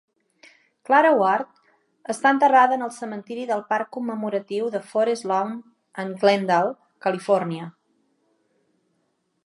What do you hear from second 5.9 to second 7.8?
en Glendale, Califòrnia.